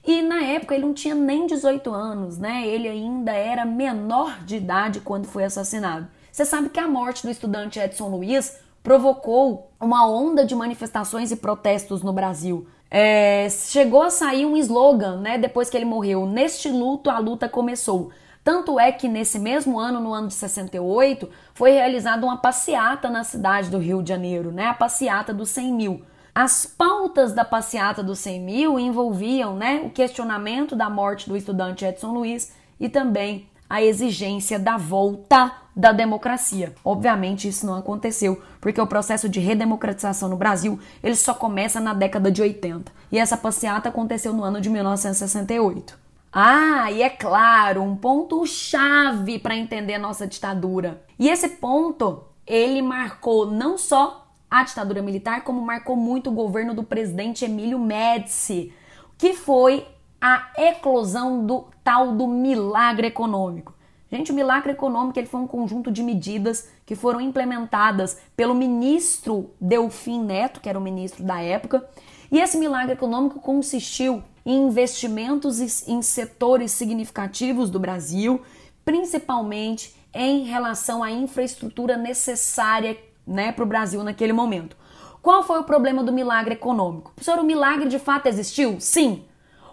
E 0.06 0.22
na 0.22 0.44
época 0.44 0.75
ele 0.75 0.86
não 0.86 0.94
tinha 0.94 1.16
nem 1.16 1.48
18 1.48 1.92
anos, 1.92 2.38
né? 2.38 2.68
Ele 2.68 2.88
ainda 2.88 3.32
era 3.32 3.66
menor 3.66 4.44
de 4.44 4.58
idade 4.58 5.00
quando 5.00 5.25
foi 5.25 5.44
assassinado. 5.44 6.08
Você 6.32 6.46
sabe 6.46 6.70
que 6.70 6.80
a 6.80 6.88
morte 6.88 7.24
do 7.24 7.32
estudante 7.32 7.80
Edson 7.80 8.10
Luiz 8.10 8.58
provocou 8.82 9.72
uma 9.80 10.06
onda 10.06 10.46
de 10.46 10.54
manifestações 10.54 11.32
e 11.32 11.38
protestos 11.38 12.04
no 12.04 12.12
Brasil. 12.12 12.68
É, 12.92 13.48
chegou 13.50 14.04
a 14.04 14.10
sair 14.10 14.46
um 14.46 14.58
slogan, 14.58 15.18
né, 15.18 15.38
depois 15.38 15.70
que 15.70 15.78
ele 15.78 15.86
morreu: 15.86 16.25
Neste 16.25 16.70
luto, 16.70 17.10
a 17.10 17.18
luta 17.18 17.48
começou. 17.48 18.12
Tanto 18.44 18.78
é 18.78 18.92
que 18.92 19.08
nesse 19.08 19.40
mesmo 19.40 19.80
ano, 19.80 20.02
no 20.02 20.13
ano 20.13 20.28
de 20.28 20.34
68, 20.34 21.30
foi 21.54 21.72
realizada 21.72 22.25
uma 22.25 22.38
passeata 22.38 23.10
na 23.10 23.24
cidade 23.24 23.70
do 23.70 23.78
Rio 23.78 24.04
de 24.04 24.10
Janeiro, 24.10 24.52
né? 24.52 24.66
A 24.66 24.74
passeata 24.74 25.34
dos 25.34 25.50
100 25.50 25.74
mil. 25.74 26.02
As 26.36 26.66
pautas 26.66 27.32
da 27.32 27.46
passeata 27.46 28.02
dos 28.02 28.18
100 28.20 28.42
mil 28.42 28.80
envolviam 28.80 29.56
né, 29.56 29.82
o 29.86 29.90
questionamento 29.92 30.75
da 30.75 30.90
morte 30.90 31.30
do 31.30 31.38
estudante 31.38 31.86
Edson 31.86 32.12
Luiz 32.12 32.52
e 32.80 32.90
também 32.90 33.48
a 33.70 33.84
exigência 33.84 34.58
da 34.58 34.75
volta 34.75 35.52
da 35.75 35.92
democracia. 35.92 36.74
Obviamente 36.84 37.48
isso 37.48 37.66
não 37.66 37.75
aconteceu, 37.75 38.42
porque 38.60 38.82
o 38.82 38.88
processo 38.88 39.30
de 39.30 39.40
redemocratização 39.40 40.28
no 40.28 40.36
Brasil, 40.36 40.80
ele 41.04 41.16
só 41.16 41.36
começa 41.36 41.80
na 41.80 41.94
década 41.94 42.32
de 42.32 42.42
80. 42.42 42.92
E 43.12 43.20
essa 43.20 43.38
passeata 43.38 43.90
aconteceu 43.90 44.34
no 44.34 44.44
ano 44.44 44.60
de 44.60 44.70
1968. 44.70 45.98
Ah, 46.32 46.92
e 46.92 47.04
é 47.04 47.12
claro, 47.12 47.84
um 47.84 47.96
ponto 47.96 48.44
chave 48.48 49.38
para 49.38 49.56
entender 49.56 50.00
nossa 50.00 50.25
ditadura. 50.25 51.04
E 51.20 51.30
esse 51.30 51.48
ponto, 51.48 52.24
ele 52.46 52.82
marcou 52.82 53.52
não 53.52 53.78
só 53.78 54.23
a 54.53 54.62
ditadura 54.62 55.01
militar, 55.01 55.43
como 55.43 55.60
marcou 55.60 55.95
muito 55.95 56.29
o 56.29 56.33
governo 56.33 56.75
do 56.75 56.83
presidente 56.83 57.43
Emílio 57.43 57.79
Médici, 57.79 58.72
que 59.17 59.33
foi 59.33 59.83
a 60.22 60.51
eclosão 60.55 61.43
do 61.43 61.65
tal 61.83 62.12
do 62.12 62.27
milagre 62.27 63.07
econômico. 63.07 63.74
Gente, 64.12 64.31
o 64.31 64.36
milagre 64.36 64.74
econômico 64.74 65.17
ele 65.17 65.25
foi 65.25 65.41
um 65.41 65.48
conjunto 65.48 65.91
de 65.91 66.03
medidas 66.03 66.69
que 66.86 66.93
foram 66.93 67.19
implementadas 67.19 68.19
pelo 68.38 68.53
ministro 68.53 69.50
Delfim 69.60 70.24
Neto, 70.24 70.62
que 70.62 70.69
era 70.69 70.77
o 70.77 70.81
ministro 70.83 71.24
da 71.24 71.41
época, 71.41 71.89
e 72.31 72.39
esse 72.39 72.55
milagre 72.55 72.93
econômico 72.93 73.39
consistiu 73.39 74.22
em 74.45 74.67
investimentos 74.67 75.88
em 75.88 76.01
setores 76.03 76.72
significativos 76.74 77.72
do 77.72 77.79
Brasil, 77.79 78.43
principalmente 78.86 79.95
em 80.13 80.43
relação 80.43 81.03
à 81.03 81.10
infraestrutura 81.10 81.98
necessária 81.98 82.95
né, 83.25 83.51
para 83.51 83.63
o 83.63 83.68
Brasil 83.68 84.03
naquele 84.03 84.34
momento. 84.34 84.75
Qual 85.22 85.44
foi 85.44 85.60
o 85.60 85.63
problema 85.63 86.03
do 86.03 86.12
milagre 86.12 86.53
econômico? 86.53 87.12
Professor, 87.15 87.39
o 87.39 87.46
milagre 87.46 87.88
de 87.88 87.98
fato 87.98 88.27
existiu? 88.27 88.80
Sim, 88.80 89.24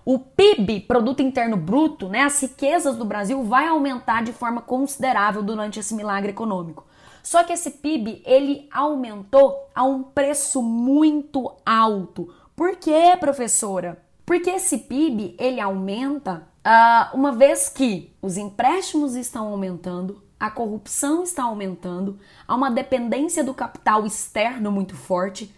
o 0.04 0.19
PIB, 0.19 0.80
produto 0.80 1.23
interno 1.23 1.57
bruto, 1.57 2.09
né, 2.09 2.23
as 2.23 2.40
riquezas 2.40 2.97
do 2.97 3.04
Brasil 3.04 3.42
vai 3.45 3.66
aumentar 3.66 4.23
de 4.23 4.33
forma 4.33 4.61
considerável 4.62 5.42
durante 5.42 5.78
esse 5.78 5.95
milagre 5.95 6.30
econômico. 6.30 6.87
Só 7.23 7.45
que 7.45 7.52
esse 7.52 7.73
PIB, 7.73 8.23
ele 8.25 8.69
aumentou 8.73 9.69
a 9.75 9.85
um 9.85 10.02
preço 10.02 10.62
muito 10.62 11.52
alto. 11.66 12.33
Por 12.57 12.76
quê, 12.76 13.16
professora? 13.19 14.02
Porque 14.25 14.50
esse 14.50 14.78
PIB, 14.78 15.35
ele 15.38 15.61
aumenta 15.61 16.47
uh, 16.64 17.16
uma 17.16 17.33
vez 17.33 17.69
que 17.69 18.14
os 18.23 18.37
empréstimos 18.37 19.14
estão 19.14 19.49
aumentando, 19.49 20.23
a 20.40 20.50
corrupção 20.50 21.23
está 21.23 21.42
aumentando, 21.42 22.18
há 22.49 22.56
uma 22.56 22.70
dependência 22.70 23.44
do 23.44 23.52
capital 23.52 24.06
externo 24.06 24.73
muito 24.73 24.97
forte, 24.97 25.54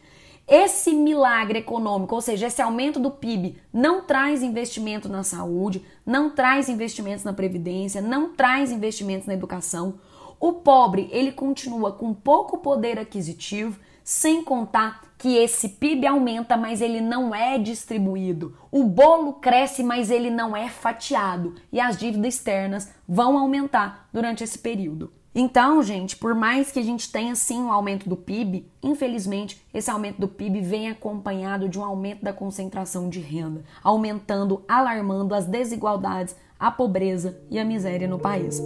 esse 0.48 0.92
milagre 0.92 1.60
econômico, 1.60 2.16
ou 2.16 2.20
seja, 2.20 2.48
esse 2.48 2.60
aumento 2.60 2.98
do 2.98 3.12
PIB, 3.12 3.56
não 3.72 4.02
traz 4.02 4.42
investimento 4.42 5.08
na 5.08 5.22
saúde, 5.22 5.86
não 6.04 6.30
traz 6.30 6.68
investimentos 6.68 7.24
na 7.24 7.32
previdência, 7.32 8.02
não 8.02 8.34
traz 8.34 8.72
investimentos 8.72 9.28
na 9.28 9.34
educação. 9.34 10.00
O 10.40 10.54
pobre, 10.54 11.08
ele 11.12 11.30
continua 11.30 11.92
com 11.92 12.12
pouco 12.12 12.58
poder 12.58 12.98
aquisitivo, 12.98 13.78
sem 14.04 14.42
contar 14.42 15.02
que 15.18 15.36
esse 15.36 15.68
PIB 15.68 16.06
aumenta, 16.06 16.56
mas 16.56 16.80
ele 16.80 17.00
não 17.00 17.34
é 17.34 17.56
distribuído. 17.56 18.56
O 18.70 18.84
bolo 18.84 19.34
cresce, 19.34 19.82
mas 19.84 20.10
ele 20.10 20.30
não 20.30 20.56
é 20.56 20.68
fatiado, 20.68 21.54
e 21.70 21.78
as 21.80 21.96
dívidas 21.96 22.34
externas 22.34 22.90
vão 23.06 23.38
aumentar 23.38 24.08
durante 24.12 24.42
esse 24.42 24.58
período. 24.58 25.12
Então, 25.34 25.82
gente, 25.82 26.16
por 26.16 26.34
mais 26.34 26.70
que 26.70 26.78
a 26.78 26.82
gente 26.82 27.10
tenha 27.10 27.34
sim 27.34 27.58
um 27.62 27.72
aumento 27.72 28.06
do 28.06 28.16
PIB, 28.16 28.66
infelizmente 28.82 29.64
esse 29.72 29.90
aumento 29.90 30.20
do 30.20 30.28
PIB 30.28 30.60
vem 30.60 30.90
acompanhado 30.90 31.68
de 31.68 31.78
um 31.78 31.84
aumento 31.84 32.22
da 32.22 32.34
concentração 32.34 33.08
de 33.08 33.18
renda, 33.18 33.64
aumentando, 33.82 34.62
alarmando 34.68 35.34
as 35.34 35.46
desigualdades, 35.46 36.36
a 36.60 36.70
pobreza 36.70 37.40
e 37.50 37.58
a 37.58 37.64
miséria 37.64 38.06
no 38.06 38.18
país. 38.18 38.60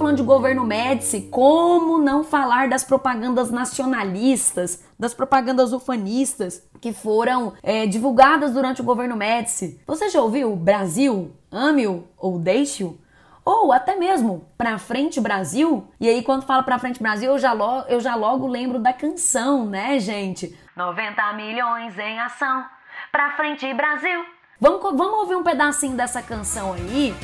Falando 0.00 0.16
de 0.16 0.22
governo 0.22 0.64
Médici, 0.64 1.28
como 1.30 1.98
não 1.98 2.24
falar 2.24 2.70
das 2.70 2.82
propagandas 2.82 3.50
nacionalistas, 3.50 4.82
das 4.98 5.12
propagandas 5.12 5.74
ufanistas 5.74 6.66
que 6.80 6.90
foram 6.90 7.52
é, 7.62 7.84
divulgadas 7.84 8.54
durante 8.54 8.80
o 8.80 8.84
governo 8.84 9.14
Médici? 9.14 9.78
Você 9.86 10.08
já 10.08 10.22
ouviu 10.22 10.56
Brasil, 10.56 11.36
ame-o 11.52 12.08
ou 12.16 12.38
deixe-o? 12.38 12.98
Ou 13.44 13.74
até 13.74 13.94
mesmo 13.94 14.46
Pra 14.56 14.78
Frente 14.78 15.20
Brasil? 15.20 15.86
E 16.00 16.08
aí, 16.08 16.22
quando 16.22 16.46
falo 16.46 16.62
Pra 16.62 16.78
Frente 16.78 17.02
Brasil, 17.02 17.32
eu 17.32 17.38
já, 17.38 17.52
logo, 17.52 17.86
eu 17.86 18.00
já 18.00 18.14
logo 18.14 18.46
lembro 18.46 18.78
da 18.78 18.94
canção, 18.94 19.66
né, 19.66 19.98
gente? 19.98 20.58
90 20.74 21.32
milhões 21.34 21.98
em 21.98 22.18
ação, 22.20 22.64
Pra 23.12 23.32
Frente 23.32 23.72
Brasil. 23.74 24.24
Vamos, 24.58 24.80
vamos 24.82 25.20
ouvir 25.20 25.34
um 25.34 25.42
pedacinho 25.42 25.94
dessa 25.94 26.22
canção 26.22 26.72
aí? 26.72 27.14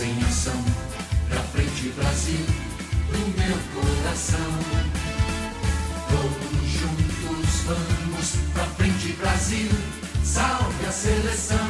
Em 0.00 0.22
ação, 0.22 0.54
pra 1.28 1.40
frente 1.40 1.88
Brasil, 1.88 2.46
do 3.10 3.18
meu 3.36 3.58
coração. 3.74 4.38
Todos 6.08 6.68
juntos 6.68 7.62
vamos, 7.64 8.36
pra 8.52 8.64
frente 8.76 9.12
Brasil, 9.14 9.68
salve 10.22 10.86
a 10.86 10.92
seleção. 10.92 11.68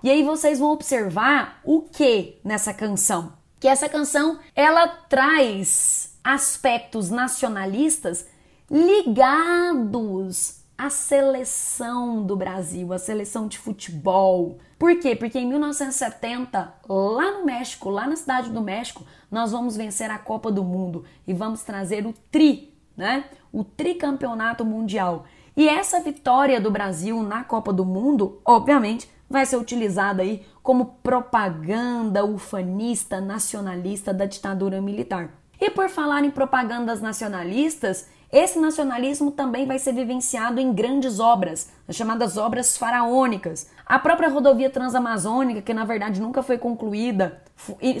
E 0.00 0.10
aí 0.10 0.22
vocês 0.22 0.60
vão 0.60 0.70
observar 0.70 1.60
o 1.64 1.82
que 1.82 2.38
nessa 2.44 2.72
canção? 2.72 3.32
Que 3.58 3.66
essa 3.66 3.88
canção 3.88 4.38
ela 4.54 4.86
traz 4.86 6.14
aspectos 6.22 7.10
nacionalistas 7.10 8.26
ligados 8.70 10.59
a 10.80 10.88
seleção 10.88 12.22
do 12.22 12.34
Brasil, 12.34 12.90
a 12.90 12.98
seleção 12.98 13.46
de 13.46 13.58
futebol. 13.58 14.56
Por 14.78 14.98
quê? 14.98 15.14
Porque 15.14 15.38
em 15.38 15.46
1970, 15.46 16.72
lá 16.88 17.32
no 17.32 17.44
México, 17.44 17.90
lá 17.90 18.06
na 18.06 18.16
cidade 18.16 18.48
do 18.48 18.62
México, 18.62 19.04
nós 19.30 19.52
vamos 19.52 19.76
vencer 19.76 20.10
a 20.10 20.18
Copa 20.18 20.50
do 20.50 20.64
Mundo 20.64 21.04
e 21.26 21.34
vamos 21.34 21.62
trazer 21.62 22.06
o 22.06 22.14
tri, 22.30 22.72
né? 22.96 23.26
O 23.52 23.62
tricampeonato 23.62 24.64
mundial. 24.64 25.26
E 25.54 25.68
essa 25.68 26.00
vitória 26.00 26.58
do 26.58 26.70
Brasil 26.70 27.22
na 27.22 27.44
Copa 27.44 27.74
do 27.74 27.84
Mundo, 27.84 28.40
obviamente, 28.42 29.06
vai 29.28 29.44
ser 29.44 29.58
utilizada 29.58 30.22
aí 30.22 30.46
como 30.62 30.96
propaganda 31.02 32.24
ufanista 32.24 33.20
nacionalista 33.20 34.14
da 34.14 34.24
ditadura 34.24 34.80
militar. 34.80 35.28
E 35.60 35.68
por 35.68 35.90
falar 35.90 36.24
em 36.24 36.30
propagandas 36.30 37.02
nacionalistas, 37.02 38.08
esse 38.32 38.58
nacionalismo 38.60 39.32
também 39.32 39.66
vai 39.66 39.78
ser 39.78 39.92
vivenciado 39.92 40.60
em 40.60 40.72
grandes 40.72 41.18
obras, 41.18 41.70
as 41.88 41.96
chamadas 41.96 42.36
obras 42.36 42.76
faraônicas. 42.76 43.68
A 43.84 43.98
própria 43.98 44.28
rodovia 44.28 44.70
transamazônica, 44.70 45.62
que 45.62 45.74
na 45.74 45.84
verdade 45.84 46.20
nunca 46.20 46.42
foi 46.42 46.56
concluída, 46.56 47.42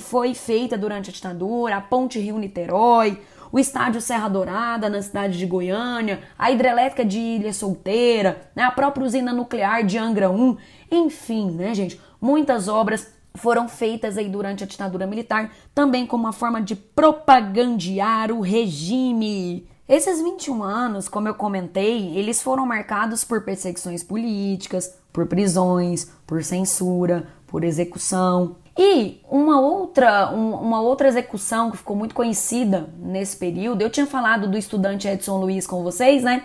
foi 0.00 0.34
feita 0.34 0.78
durante 0.78 1.10
a 1.10 1.12
ditadura, 1.12 1.76
a 1.76 1.80
Ponte 1.80 2.20
Rio-Niterói, 2.20 3.20
o 3.52 3.58
estádio 3.58 4.00
Serra 4.00 4.28
Dourada 4.28 4.88
na 4.88 5.02
cidade 5.02 5.36
de 5.36 5.46
Goiânia, 5.46 6.20
a 6.38 6.50
hidrelétrica 6.50 7.04
de 7.04 7.18
Ilha 7.18 7.52
Solteira, 7.52 8.48
né, 8.54 8.62
a 8.62 8.70
própria 8.70 9.04
usina 9.04 9.32
nuclear 9.32 9.84
de 9.84 9.98
Angra 9.98 10.30
1, 10.30 10.56
enfim, 10.92 11.50
né, 11.50 11.74
gente, 11.74 12.00
muitas 12.20 12.68
obras 12.68 13.12
foram 13.34 13.68
feitas 13.68 14.16
aí 14.16 14.28
durante 14.28 14.64
a 14.64 14.66
ditadura 14.66 15.06
militar, 15.06 15.50
também 15.74 16.06
como 16.06 16.24
uma 16.24 16.32
forma 16.32 16.60
de 16.60 16.74
propagandear 16.76 18.30
o 18.30 18.40
regime. 18.40 19.68
Esses 19.90 20.22
21 20.22 20.62
anos, 20.62 21.08
como 21.08 21.26
eu 21.26 21.34
comentei, 21.34 22.16
eles 22.16 22.40
foram 22.40 22.64
marcados 22.64 23.24
por 23.24 23.42
perseguições 23.42 24.04
políticas, 24.04 24.94
por 25.12 25.26
prisões, 25.26 26.08
por 26.24 26.44
censura, 26.44 27.26
por 27.48 27.64
execução. 27.64 28.54
E 28.78 29.20
uma 29.28 29.60
outra, 29.60 30.32
um, 30.32 30.52
uma 30.52 30.80
outra 30.80 31.08
execução 31.08 31.72
que 31.72 31.78
ficou 31.78 31.96
muito 31.96 32.14
conhecida 32.14 32.88
nesse 33.00 33.36
período, 33.36 33.82
eu 33.82 33.90
tinha 33.90 34.06
falado 34.06 34.46
do 34.46 34.56
estudante 34.56 35.08
Edson 35.08 35.40
Luiz 35.40 35.66
com 35.66 35.82
vocês, 35.82 36.22
né? 36.22 36.44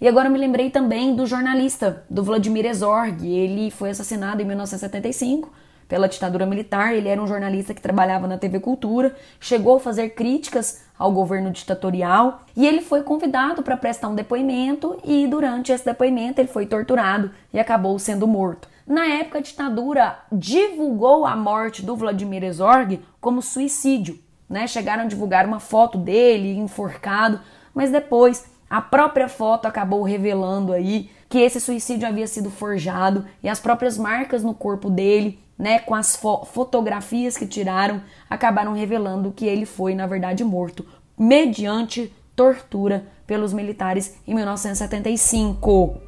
E 0.00 0.08
agora 0.08 0.30
me 0.30 0.38
lembrei 0.38 0.70
também 0.70 1.14
do 1.14 1.26
jornalista, 1.26 2.02
do 2.08 2.24
Vladimir 2.24 2.64
Herzog. 2.64 3.28
Ele 3.30 3.70
foi 3.70 3.90
assassinado 3.90 4.40
em 4.40 4.46
1975 4.46 5.52
pela 5.86 6.08
ditadura 6.08 6.46
militar. 6.46 6.94
Ele 6.94 7.10
era 7.10 7.22
um 7.22 7.26
jornalista 7.26 7.74
que 7.74 7.82
trabalhava 7.82 8.26
na 8.26 8.38
TV 8.38 8.58
Cultura, 8.58 9.14
chegou 9.38 9.76
a 9.76 9.80
fazer 9.80 10.14
críticas 10.14 10.85
ao 10.98 11.12
governo 11.12 11.50
ditatorial 11.50 12.42
e 12.56 12.66
ele 12.66 12.80
foi 12.80 13.02
convidado 13.02 13.62
para 13.62 13.76
prestar 13.76 14.08
um 14.08 14.14
depoimento 14.14 14.98
e 15.04 15.26
durante 15.26 15.72
esse 15.72 15.84
depoimento 15.84 16.40
ele 16.40 16.48
foi 16.48 16.66
torturado 16.66 17.30
e 17.52 17.58
acabou 17.58 17.98
sendo 17.98 18.26
morto. 18.26 18.68
Na 18.86 19.04
época, 19.06 19.38
a 19.38 19.42
ditadura 19.42 20.18
divulgou 20.30 21.26
a 21.26 21.34
morte 21.34 21.82
do 21.82 21.96
Vladimir 21.96 22.44
Herzog 22.44 23.02
como 23.20 23.42
suicídio. 23.42 24.18
né? 24.48 24.66
Chegaram 24.68 25.02
a 25.02 25.06
divulgar 25.06 25.44
uma 25.44 25.58
foto 25.58 25.98
dele 25.98 26.56
enforcado, 26.56 27.40
mas 27.74 27.90
depois 27.90 28.46
a 28.70 28.80
própria 28.80 29.28
foto 29.28 29.66
acabou 29.66 30.02
revelando 30.02 30.72
aí 30.72 31.10
que 31.28 31.38
esse 31.38 31.60
suicídio 31.60 32.06
havia 32.06 32.28
sido 32.28 32.50
forjado 32.50 33.24
e 33.42 33.48
as 33.48 33.58
próprias 33.58 33.98
marcas 33.98 34.44
no 34.44 34.54
corpo 34.54 34.88
dele, 34.88 35.40
né, 35.58 35.78
com 35.78 35.94
as 35.94 36.16
fo 36.16 36.44
fotografias 36.44 37.36
que 37.36 37.46
tiraram, 37.46 38.02
acabaram 38.28 38.72
revelando 38.72 39.32
que 39.32 39.46
ele 39.46 39.66
foi, 39.66 39.94
na 39.94 40.06
verdade, 40.06 40.44
morto 40.44 40.86
mediante 41.18 42.12
tortura 42.34 43.06
pelos 43.26 43.52
militares 43.52 44.16
em 44.26 44.34
1975. 44.34 46.00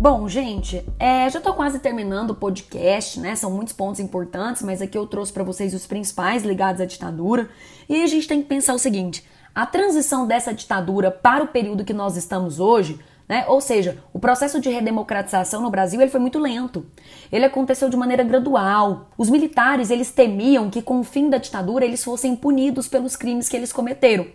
Bom, 0.00 0.28
gente, 0.28 0.84
é, 0.96 1.28
já 1.28 1.40
tô 1.40 1.52
quase 1.54 1.80
terminando 1.80 2.30
o 2.30 2.34
podcast, 2.34 3.18
né? 3.18 3.34
São 3.34 3.50
muitos 3.50 3.74
pontos 3.74 3.98
importantes, 3.98 4.62
mas 4.62 4.80
aqui 4.80 4.96
eu 4.96 5.08
trouxe 5.08 5.32
para 5.32 5.42
vocês 5.42 5.74
os 5.74 5.88
principais 5.88 6.44
ligados 6.44 6.80
à 6.80 6.84
ditadura. 6.84 7.50
E 7.88 8.04
a 8.04 8.06
gente 8.06 8.28
tem 8.28 8.40
que 8.40 8.48
pensar 8.48 8.74
o 8.74 8.78
seguinte: 8.78 9.24
a 9.58 9.66
transição 9.66 10.24
dessa 10.24 10.54
ditadura 10.54 11.10
para 11.10 11.42
o 11.42 11.48
período 11.48 11.84
que 11.84 11.92
nós 11.92 12.16
estamos 12.16 12.60
hoje, 12.60 13.00
né? 13.28 13.44
Ou 13.48 13.60
seja, 13.60 13.98
o 14.12 14.18
processo 14.20 14.60
de 14.60 14.70
redemocratização 14.70 15.60
no 15.60 15.68
Brasil 15.68 16.00
ele 16.00 16.12
foi 16.12 16.20
muito 16.20 16.38
lento. 16.38 16.86
Ele 17.32 17.44
aconteceu 17.44 17.88
de 17.88 17.96
maneira 17.96 18.22
gradual. 18.22 19.10
Os 19.18 19.28
militares 19.28 19.90
eles 19.90 20.12
temiam 20.12 20.70
que 20.70 20.80
com 20.80 21.00
o 21.00 21.02
fim 21.02 21.28
da 21.28 21.38
ditadura 21.38 21.84
eles 21.84 22.04
fossem 22.04 22.36
punidos 22.36 22.86
pelos 22.86 23.16
crimes 23.16 23.48
que 23.48 23.56
eles 23.56 23.72
cometeram. 23.72 24.28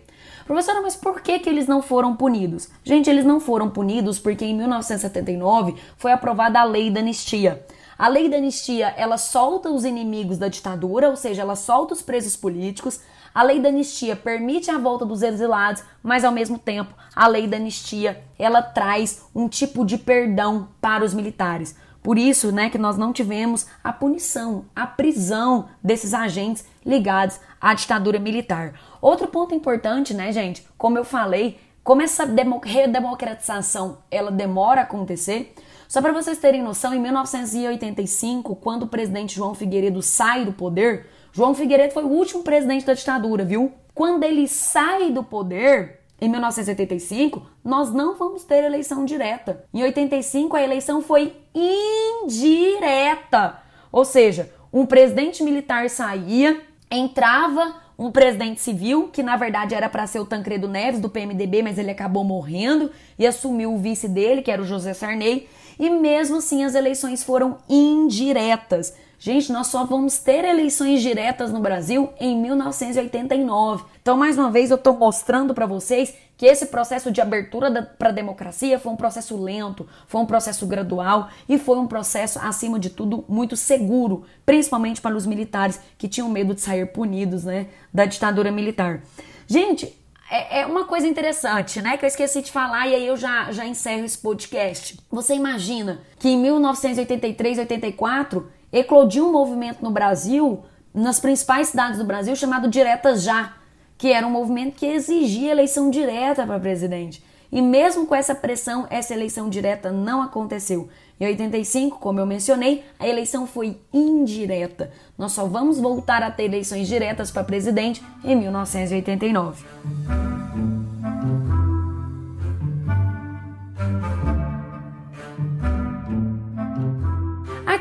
Professora, 0.44 0.82
mas 0.82 0.94
por 0.94 1.22
que, 1.22 1.38
que 1.38 1.48
eles 1.48 1.66
não 1.66 1.80
foram 1.80 2.14
punidos? 2.14 2.68
Gente, 2.84 3.08
eles 3.08 3.24
não 3.24 3.40
foram 3.40 3.70
punidos 3.70 4.18
porque 4.18 4.44
em 4.44 4.54
1979 4.54 5.74
foi 5.96 6.12
aprovada 6.12 6.60
a 6.60 6.64
lei 6.64 6.90
da 6.90 7.00
anistia. 7.00 7.64
A 7.96 8.08
lei 8.08 8.28
da 8.28 8.36
anistia, 8.36 8.92
ela 8.96 9.16
solta 9.16 9.70
os 9.70 9.86
inimigos 9.86 10.36
da 10.36 10.48
ditadura, 10.48 11.08
ou 11.08 11.16
seja, 11.16 11.40
ela 11.40 11.56
solta 11.56 11.94
os 11.94 12.02
presos 12.02 12.36
políticos. 12.36 13.00
A 13.34 13.42
lei 13.42 13.58
da 13.58 13.68
anistia 13.68 14.14
permite 14.14 14.70
a 14.70 14.78
volta 14.78 15.04
dos 15.04 15.20
exilados, 15.20 15.82
mas 16.00 16.24
ao 16.24 16.30
mesmo 16.30 16.56
tempo, 16.56 16.94
a 17.16 17.26
lei 17.26 17.48
da 17.48 17.56
anistia, 17.56 18.22
ela 18.38 18.62
traz 18.62 19.24
um 19.34 19.48
tipo 19.48 19.84
de 19.84 19.98
perdão 19.98 20.68
para 20.80 21.04
os 21.04 21.12
militares. 21.12 21.74
Por 22.00 22.16
isso, 22.16 22.52
né, 22.52 22.70
que 22.70 22.78
nós 22.78 22.96
não 22.96 23.12
tivemos 23.12 23.66
a 23.82 23.92
punição, 23.92 24.66
a 24.76 24.86
prisão 24.86 25.68
desses 25.82 26.14
agentes 26.14 26.64
ligados 26.86 27.40
à 27.60 27.74
ditadura 27.74 28.20
militar. 28.20 28.74
Outro 29.00 29.26
ponto 29.26 29.54
importante, 29.54 30.14
né, 30.14 30.30
gente, 30.30 30.64
como 30.78 30.96
eu 30.96 31.04
falei, 31.04 31.58
como 31.82 32.02
essa 32.02 32.24
redemocratização 32.62 33.98
ela 34.10 34.30
demora 34.30 34.82
a 34.82 34.84
acontecer, 34.84 35.54
só 35.88 36.00
para 36.00 36.12
vocês 36.12 36.38
terem 36.38 36.62
noção, 36.62 36.94
em 36.94 37.00
1985, 37.00 38.56
quando 38.56 38.84
o 38.84 38.88
presidente 38.88 39.34
João 39.34 39.54
Figueiredo 39.54 40.02
sai 40.02 40.44
do 40.44 40.52
poder, 40.52 41.06
João 41.34 41.52
Figueiredo 41.52 41.92
foi 41.92 42.04
o 42.04 42.10
último 42.10 42.44
presidente 42.44 42.86
da 42.86 42.94
ditadura, 42.94 43.44
viu? 43.44 43.72
Quando 43.92 44.22
ele 44.22 44.46
sai 44.46 45.10
do 45.10 45.24
poder, 45.24 45.98
em 46.20 46.28
1985, 46.28 47.44
nós 47.64 47.92
não 47.92 48.14
vamos 48.14 48.44
ter 48.44 48.62
eleição 48.62 49.04
direta. 49.04 49.64
Em 49.74 49.82
85, 49.82 50.56
a 50.56 50.62
eleição 50.62 51.02
foi 51.02 51.34
indireta. 51.52 53.58
Ou 53.90 54.04
seja, 54.04 54.48
um 54.72 54.86
presidente 54.86 55.42
militar 55.42 55.90
saía, 55.90 56.60
entrava 56.88 57.82
um 57.98 58.12
presidente 58.12 58.60
civil, 58.60 59.08
que 59.12 59.22
na 59.22 59.36
verdade 59.36 59.74
era 59.74 59.88
para 59.88 60.06
ser 60.06 60.20
o 60.20 60.26
Tancredo 60.26 60.68
Neves 60.68 61.00
do 61.00 61.10
PMDB, 61.10 61.62
mas 61.62 61.78
ele 61.78 61.90
acabou 61.90 62.22
morrendo 62.22 62.92
e 63.18 63.26
assumiu 63.26 63.74
o 63.74 63.78
vice 63.78 64.06
dele, 64.06 64.40
que 64.40 64.52
era 64.52 64.62
o 64.62 64.66
José 64.66 64.94
Sarney, 64.94 65.48
e 65.80 65.90
mesmo 65.90 66.36
assim 66.36 66.62
as 66.62 66.76
eleições 66.76 67.24
foram 67.24 67.58
indiretas. 67.68 68.94
Gente, 69.24 69.50
nós 69.50 69.68
só 69.68 69.86
vamos 69.86 70.18
ter 70.18 70.44
eleições 70.44 71.00
diretas 71.00 71.50
no 71.50 71.58
Brasil 71.58 72.12
em 72.20 72.38
1989. 72.38 73.82
Então, 74.02 74.18
mais 74.18 74.36
uma 74.36 74.50
vez, 74.50 74.70
eu 74.70 74.76
estou 74.76 74.92
mostrando 74.98 75.54
para 75.54 75.64
vocês 75.64 76.14
que 76.36 76.44
esse 76.44 76.66
processo 76.66 77.10
de 77.10 77.22
abertura 77.22 77.90
para 77.98 78.10
a 78.10 78.12
democracia 78.12 78.78
foi 78.78 78.92
um 78.92 78.96
processo 78.96 79.42
lento, 79.42 79.88
foi 80.06 80.20
um 80.20 80.26
processo 80.26 80.66
gradual 80.66 81.30
e 81.48 81.56
foi 81.56 81.78
um 81.78 81.86
processo, 81.86 82.38
acima 82.38 82.78
de 82.78 82.90
tudo, 82.90 83.24
muito 83.26 83.56
seguro, 83.56 84.26
principalmente 84.44 85.00
para 85.00 85.16
os 85.16 85.24
militares 85.24 85.80
que 85.96 86.06
tinham 86.06 86.28
medo 86.28 86.54
de 86.54 86.60
sair 86.60 86.84
punidos 86.92 87.44
né, 87.44 87.68
da 87.90 88.04
ditadura 88.04 88.52
militar. 88.52 89.00
Gente, 89.46 89.98
é, 90.30 90.60
é, 90.60 90.66
uma 90.66 90.84
coisa 90.84 91.06
interessante, 91.06 91.80
né? 91.80 91.96
Que 91.96 92.04
eu 92.04 92.08
esqueci 92.08 92.42
de 92.42 92.50
falar 92.50 92.88
e 92.88 92.94
aí 92.94 93.06
eu 93.06 93.16
já, 93.16 93.52
já 93.52 93.64
encerro 93.64 94.04
esse 94.04 94.18
podcast. 94.18 94.98
Você 95.10 95.34
imagina 95.34 96.00
que 96.18 96.28
em 96.28 96.36
1983, 96.36 97.58
84 97.58 98.50
eclodiu 98.74 99.28
um 99.28 99.32
movimento 99.32 99.82
no 99.82 99.90
Brasil, 99.90 100.64
nas 100.92 101.20
principais 101.20 101.68
cidades 101.68 101.98
do 101.98 102.04
Brasil, 102.04 102.34
chamado 102.34 102.68
Diretas 102.68 103.22
Já, 103.22 103.54
que 103.96 104.12
era 104.12 104.26
um 104.26 104.30
movimento 104.30 104.74
que 104.74 104.84
exigia 104.84 105.52
eleição 105.52 105.88
direta 105.88 106.44
para 106.44 106.58
presidente. 106.58 107.24
E 107.52 107.62
mesmo 107.62 108.04
com 108.04 108.16
essa 108.16 108.34
pressão, 108.34 108.84
essa 108.90 109.14
eleição 109.14 109.48
direta 109.48 109.92
não 109.92 110.20
aconteceu. 110.20 110.88
Em 111.20 111.26
85, 111.26 112.00
como 112.00 112.18
eu 112.18 112.26
mencionei, 112.26 112.84
a 112.98 113.06
eleição 113.06 113.46
foi 113.46 113.78
indireta. 113.92 114.90
Nós 115.16 115.30
só 115.30 115.46
vamos 115.46 115.78
voltar 115.78 116.24
a 116.24 116.30
ter 116.32 116.44
eleições 116.44 116.88
diretas 116.88 117.30
para 117.30 117.44
presidente 117.44 118.02
em 118.24 118.34
1989. 118.34 120.33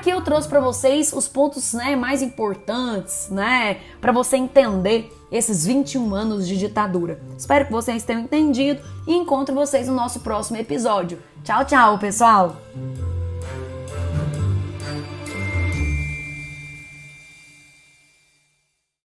Aqui 0.03 0.09
eu 0.09 0.19
trouxe 0.19 0.49
para 0.49 0.59
vocês 0.59 1.13
os 1.13 1.29
pontos 1.29 1.71
né, 1.71 1.95
mais 1.95 2.21
importantes, 2.21 3.29
né, 3.29 3.77
para 4.01 4.11
você 4.11 4.35
entender 4.35 5.09
esses 5.31 5.65
21 5.65 6.13
anos 6.13 6.45
de 6.45 6.57
ditadura. 6.57 7.21
Espero 7.37 7.67
que 7.67 7.71
vocês 7.71 8.03
tenham 8.03 8.23
entendido 8.23 8.81
e 9.07 9.13
encontro 9.13 9.55
vocês 9.55 9.87
no 9.87 9.95
nosso 9.95 10.19
próximo 10.19 10.57
episódio. 10.57 11.19
Tchau, 11.45 11.63
tchau, 11.63 11.97
pessoal! 11.97 12.57